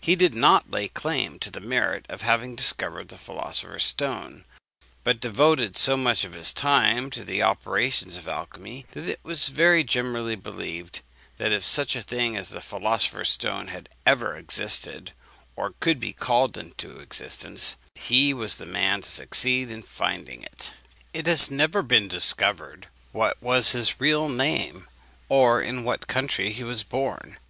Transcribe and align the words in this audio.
He 0.00 0.16
did 0.16 0.34
not 0.34 0.70
lay 0.70 0.88
claim 0.88 1.38
to 1.40 1.50
the 1.50 1.60
merit 1.60 2.06
of 2.08 2.22
having 2.22 2.56
discovered 2.56 3.08
the 3.10 3.18
philosopher's 3.18 3.84
stone; 3.84 4.46
but 5.04 5.20
devoted 5.20 5.76
so 5.76 5.98
much 5.98 6.24
of 6.24 6.32
his 6.32 6.54
time 6.54 7.10
to 7.10 7.22
the 7.26 7.42
operations 7.42 8.16
of 8.16 8.26
alchymy, 8.26 8.86
that 8.92 9.06
it 9.06 9.20
was 9.22 9.48
very 9.48 9.84
generally 9.84 10.34
believed, 10.34 11.02
that 11.36 11.52
if 11.52 11.62
such 11.62 11.94
a 11.94 12.00
thing 12.00 12.38
as 12.38 12.48
the 12.48 12.62
philosopher's 12.62 13.28
stone 13.28 13.68
had 13.68 13.90
ever 14.06 14.34
existed, 14.38 15.12
or 15.56 15.74
could 15.80 16.00
be 16.00 16.14
called 16.14 16.56
into 16.56 16.98
existence, 16.98 17.76
he 17.96 18.32
was 18.32 18.56
the 18.56 18.64
man 18.64 19.02
to 19.02 19.10
succeed 19.10 19.70
in 19.70 19.82
finding 19.82 20.42
it. 20.42 20.72
It 21.12 21.26
has 21.26 21.50
never 21.50 21.80
yet 21.80 21.88
been 21.88 22.08
discovered 22.08 22.88
what 23.12 23.42
was 23.42 23.72
his 23.72 24.00
real 24.00 24.30
name, 24.30 24.88
or 25.28 25.60
in 25.60 25.84
what 25.84 26.06
country 26.06 26.50
he 26.54 26.64
was 26.64 26.82
born. 26.82 27.36